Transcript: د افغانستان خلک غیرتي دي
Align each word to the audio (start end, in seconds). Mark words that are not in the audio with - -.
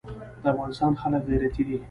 د 0.41 0.43
افغانستان 0.53 0.91
خلک 1.01 1.21
غیرتي 1.29 1.61
دي 1.67 1.77